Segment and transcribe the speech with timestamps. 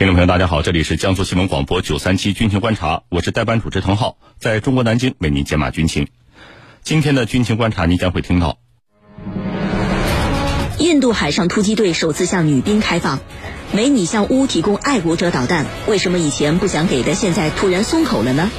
[0.00, 6.08] 听众朋友，大家好，这里是江苏新闻广播九三七军情观察，我是代班主持滕浩，在中国南京为您解码军情。
[6.82, 8.56] 今天的军情观察，您将会听到：
[10.78, 13.18] 印度海上突击队首次向女兵开放，
[13.72, 18.50] 美女向乌提供爱国者导弹，为什么以前不想给的，现在突然松口了呢？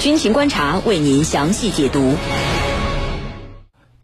[0.00, 2.16] 军情观察为您详细解读。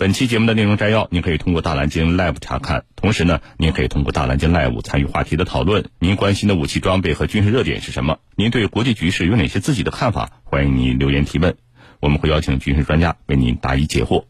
[0.04, 2.84] 本期节目的内容摘要，您可以通过大蓝鲸 Live 查看。
[2.94, 5.86] 同时呢，您可以通过大蓝鲸 Live 参与话题的讨论。
[5.98, 8.18] 您关心的武器装备和军事热点是什么？
[8.36, 10.42] 您对国际局势有哪些自己的看法？
[10.44, 11.56] 欢迎您留言提问，
[12.00, 14.26] 我们会邀请军事专家为您答疑解惑。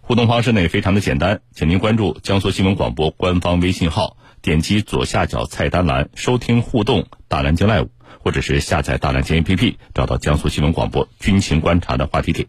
[0.00, 7.86] 互动方式呢也非常的简单，请您关注江苏新闻广播官方微信号，点击左下角菜单栏收听互动大蓝鲸 Live，
[8.18, 12.48] 或者是下载大蓝鲸 APP，找到江苏新闻广播军情观察的话题帖。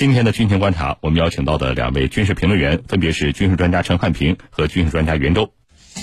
[0.00, 5.52] 今天的军情观察，我们邀请到的两位军事评论员分别是军事专家陈汉平和军事专家袁周。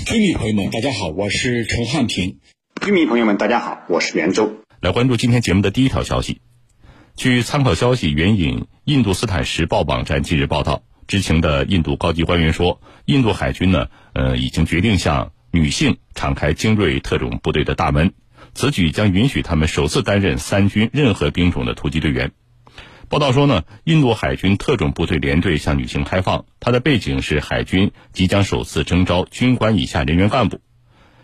[0.06, 2.38] 军迷朋友们，大家好，我是陈汉平。
[2.80, 4.64] 军迷朋友们，大家好，我是袁周。
[4.82, 6.42] 来关注今天节目的第一条消息。
[7.16, 18.14] 据参考消息援引《印度斯坦时报》网站近日报道，知情的印度高级官员说，印度海军呢，呃，已经决定向女性敞开精锐特种部队的大门，
[18.54, 22.32] 此举将允许他们首次担任三军任何兵种的突击队员。
[23.10, 30.60] 报道说呢，印度海军特种部队连队向女性开放，它的背景是海军即将首次征召军官以下人员干部。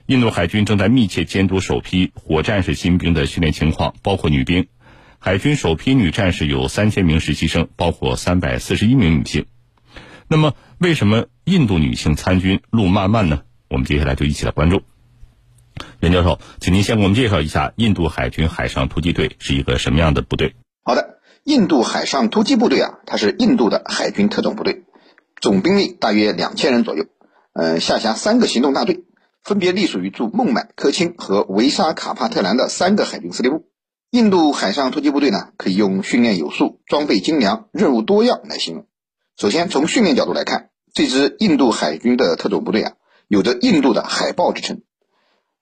[0.05, 4.67] 印度海军正在密切监督首批火战士新兵的训练情况，包括女兵。
[5.19, 9.45] 海军首批女战士有三千名实习生，包括三百四十一名女性。
[10.29, 13.41] 那么，为什么印度女性参军路漫漫呢？
[13.69, 14.83] 我们接下来就一起来关注。
[15.99, 20.55] 袁教授，请您先给我们介绍一下印度海军海上突击队是一个什么样的部队？
[20.83, 21.12] 好的。
[21.43, 24.85] 印度海上突击部队啊，它是印度的海军特种部队，
[25.41, 27.05] 总兵力大约两千人左右，
[27.51, 29.03] 呃，下辖三个行动大队，
[29.43, 33.65] 分别隶属于驻孟买、科钦和维沙卡帕特兰的三个海军司令部。
[34.09, 38.87] 印度海上突击部队呢，可以用训练有素、装备精良、任务多样来形容。
[39.35, 42.93] 首先从训练角度来看，这支印度海军的特种部队啊，
[43.27, 44.81] 有着印度的海豹之称，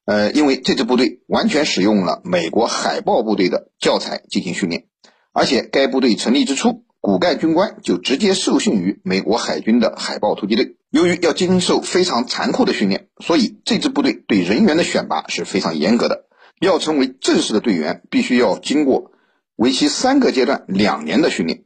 [0.05, 4.85] 呃，因为这支部队完全使用了美国海豹部队的教材进行训练。
[5.33, 10.75] 而且，该部队成立之初，骨干军官就直接受训于美国海军的海豹突击队。
[10.89, 16.25] 由于要经受非常残酷的训练，所以这支部队对人员的选拔是非常严格的。
[16.59, 19.13] 要成为正式的队员，必须要经过
[19.55, 21.63] 为期三个阶段、两年的训练。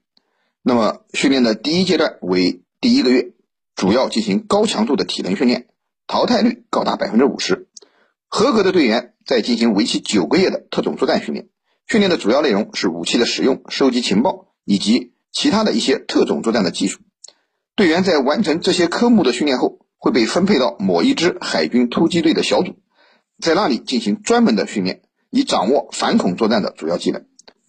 [0.61, 3.31] 那么，训练的第一阶段为第一个月，
[3.75, 5.65] 主要进行高强度的体能训练，
[6.05, 7.67] 淘汰率高达百分之五十。
[8.27, 11.47] 合格的队员再进行为期九个月的特种作战训练。
[11.87, 16.99] 训练的主要内容是武器的使用、收集情报以及其他的一些特种作战的技术。
[17.75, 22.77] 队员在完成这些科目的训练后，会被分配到某一支海军突击队的小组，
[23.39, 27.25] 在那里进行专门的训练，以掌握反恐作战的主要技能。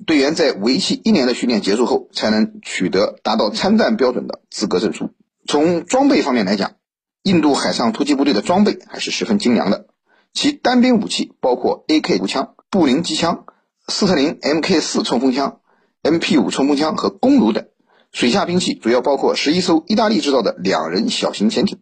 [0.07, 5.11] 队员在为期一年的训练结束后，才能取得达到参战标准的资格证书。
[5.47, 6.77] 从装备方面来讲，
[7.23, 9.89] 印度海上突击部队的装备还是十分精良的，
[10.33, 13.45] 其单兵武器包括 AK 步枪、布林机枪。
[13.89, 15.61] 斯特林 Mk 四冲锋枪、
[16.03, 17.69] MP 五冲锋枪和弓弩等
[18.11, 21.79] 水下兵器主要包括十一艘意大利制造的两人小型潜艇。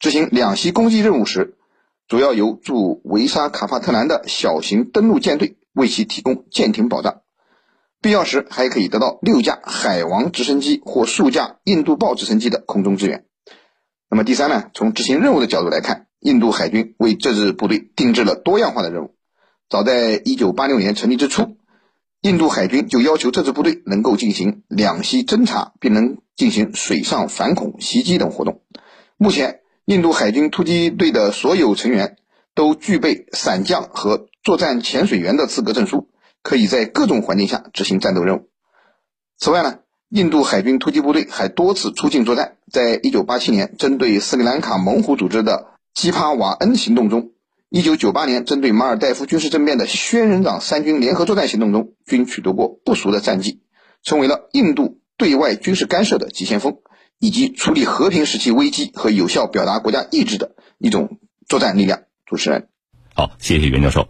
[0.00, 1.56] 执行两栖攻击任务时，
[2.08, 7.22] 主要由驻维沙卡帕特兰的小型登陆舰队为其提供舰艇保障。
[8.02, 13.24] 必要时还可以得到六架海王直升机或数架印度豹直升机的空中支援。
[14.10, 14.70] 那么第三呢？
[14.74, 19.15] 从执行任务的角度来看，印度海军为这支部队定制了多样化的任务。
[19.68, 21.56] 早在一九八六年成立之初，
[22.20, 28.60] 印度海军就要求这支部队能够进行两栖侦察，并能进行水上反恐袭击等活动。
[29.16, 32.16] 目前，印度海军突击队的所有成员
[32.54, 36.10] 都具备伞降和作战潜水员的资格证书，
[36.44, 38.48] 可以在各种环境下执行战斗任务。
[39.36, 42.56] 此外呢，印度海军突击部队还多次出境作战。
[42.70, 47.32] 在一九八七年针对斯里兰卡猛虎组织的基帕瓦恩行动中。
[47.68, 53.60] 一九九八年，针对马尔代夫军事政变的仙人掌三军联合作战行动中，均取得过不俗的战绩，
[54.04, 56.76] 成为了印度对外军事干涉的急先锋，
[57.18, 61.18] 以及处理和平时期危机和有效表达国家意志的一种
[61.48, 62.02] 作战力量。
[62.24, 62.68] 主持人，
[63.14, 64.08] 好，谢谢袁教授。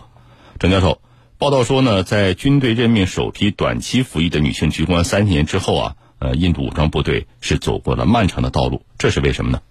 [0.59, 1.01] 郑教授，
[1.39, 9.63] 报道说呢，在军队任命首批短期服役的女性军官三年之后啊，呃，印度武装部队是走过了漫长的道路，这是为什么呢？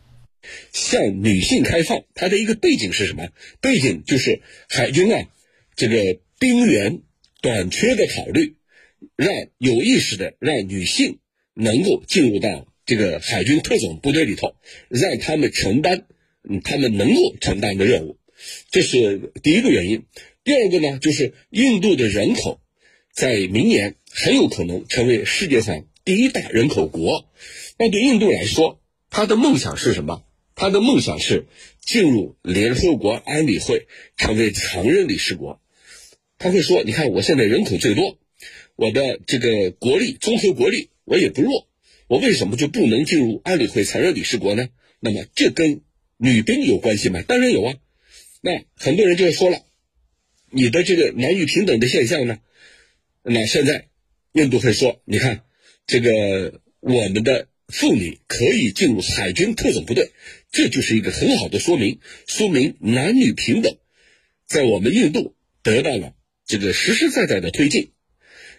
[0.71, 3.29] 向女性开放，它的一个背景是什么？
[3.61, 5.27] 背景就是海军啊，
[5.75, 7.01] 这个兵员
[7.41, 8.55] 短缺的考虑，
[9.15, 11.19] 让有意识的让女性
[11.53, 14.55] 能够进入到这个海军特种部队里头，
[14.89, 16.05] 让他们承担
[16.43, 18.17] 嗯他们能够承担的任务。
[18.69, 20.03] 这是第一个原因。
[20.43, 22.59] 第二个呢，就是印度的人口
[23.13, 27.29] 在明年很有可能成为世界上第一大人口国。
[27.79, 30.24] 那对印度来说，他的梦想是什么？
[30.55, 31.47] 他的梦想是
[31.81, 35.61] 进入联合国安理会，成为常任理事国。
[36.37, 38.17] 他会说：“你看，我现在人口最多，
[38.75, 41.67] 我的这个国力，综合国力我也不弱，
[42.07, 44.69] 我为什么就不能进入安理会常任理事国呢？”
[45.01, 45.81] 那么这跟
[46.17, 47.21] 女兵有关系吗？
[47.21, 47.75] 当然有啊。
[48.41, 49.61] 那很多人就说了，
[50.51, 52.39] 你的这个男女平等的现象呢？
[53.23, 53.87] 那现在
[54.31, 55.43] 印度会说：“你看，
[55.85, 60.11] 这个我们的。”妇女可以进入海军特种部队，
[60.51, 63.75] 这就是一个很好的说明，说明男女平等，
[64.45, 66.13] 在我们印度得到了
[66.45, 67.91] 这个实实在在的推进。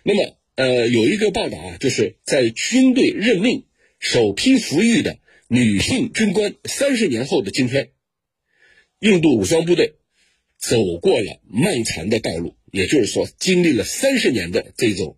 [0.02, 3.64] 那么，呃，有一个报道啊，就是在军队任命
[4.00, 7.90] 首批服役的女性军官三十年后的今天，
[8.98, 9.94] 印度武装部队
[10.58, 15.16] 走过了漫长的道路，也就是说，经历了三十年的这种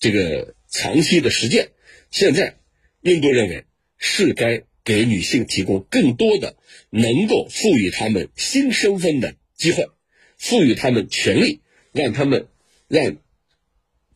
[0.00, 1.68] 这个长期的实践，
[2.10, 2.56] 现在。
[3.02, 3.64] 印度认为
[3.96, 6.56] 是该给女性提供更多的
[6.90, 9.88] 能够赋予她们新身份的机会，
[10.36, 11.60] 赋予她们权利，
[11.92, 12.48] 让他们
[12.88, 13.16] 让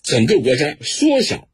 [0.03, 1.49] 整个国家缩小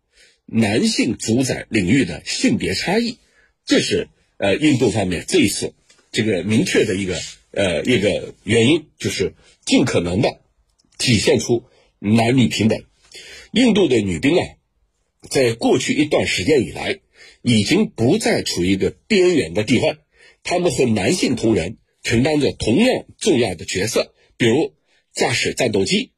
[0.47, 3.19] 男性主宰领域的性别差异。
[3.65, 5.73] 这是呃印度方面这一次
[6.11, 7.21] 这个明确的一个
[7.53, 9.35] 呃一个原因，就是
[9.65, 10.41] 尽可能的
[10.99, 11.65] 体现出
[12.01, 12.83] 男女平等。
[13.53, 14.45] 印度的女兵啊，
[15.29, 16.99] 在过去一段时间以来。
[17.43, 19.97] 已经不再处于一个边缘的地位，
[20.43, 24.75] 他们和男性同仁承担着同样重要的角色，比如
[25.13, 26.13] 驾驶战斗机，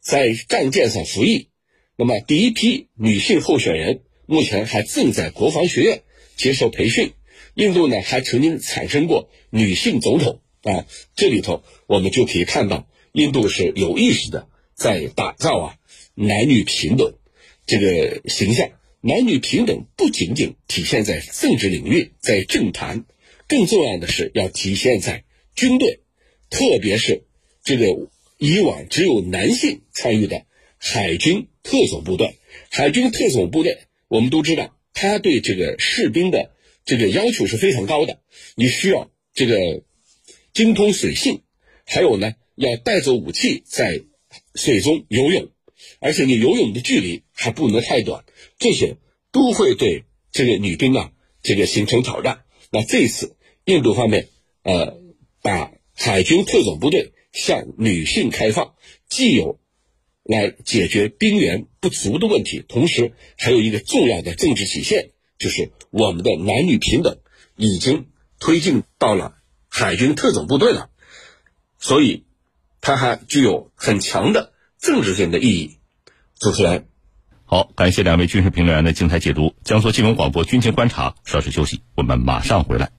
[0.00, 1.48] 在战舰上服役。
[1.96, 6.02] 那么，第一批女性候选人目前还正在国防学院
[6.36, 7.12] 接受培训。
[7.54, 10.86] 印度呢，还曾经产生过女性总统啊，
[11.16, 15.74] 这里头我们就可以看到，印度是有意识的在打造啊
[16.14, 17.14] 男女平等
[17.66, 18.70] 这个形象。
[19.00, 23.04] 男女平等不仅仅体现在政治领域，在政坛，
[23.46, 25.24] 更重要的是要体现在
[25.54, 26.00] 军队，
[26.50, 27.22] 特别是
[27.62, 27.86] 这个
[28.38, 30.46] 以往只有男性参与的
[30.78, 32.38] 海军特种部队。
[32.70, 33.78] 海军特种部队，
[34.08, 36.50] 我们都知道，他对这个士兵的
[36.84, 38.20] 这个要求是非常高的。
[38.56, 39.84] 你需要这个
[40.52, 41.42] 精通水性，
[41.84, 44.00] 还有呢，要带着武器在
[44.56, 45.50] 水中游泳。
[46.00, 48.24] 而且你游泳的距离还不能太短，
[48.58, 48.96] 这些
[49.32, 52.42] 都会对这个女兵啊这个形成挑战。
[52.70, 54.28] 那这次印度方面
[54.62, 54.98] 呃
[55.42, 58.74] 把海军特种部队向女性开放，
[59.08, 59.58] 既有
[60.22, 67.18] 来解决兵源不足的问题，同时还有一个重要的政治体现，就是我们的男女平等
[67.56, 68.06] 已经
[68.38, 69.38] 推进到了
[69.68, 70.90] 海军特种部队了，
[71.78, 72.24] 所以
[72.80, 74.52] 它还具有很强的。
[74.78, 75.78] 政治性的意义。
[76.38, 76.86] 主持人，
[77.44, 79.54] 好，感谢两位军事评论员的精彩解读。
[79.64, 82.90] 江苏新闻广播军情观察，稍事休息，我们马上回来。